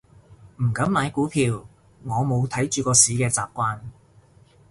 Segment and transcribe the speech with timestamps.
[0.57, 1.63] 唔敢買股票，
[2.05, 3.77] 我冇睇住個市嘅習慣